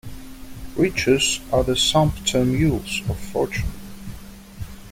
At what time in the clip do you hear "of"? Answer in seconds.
3.07-3.19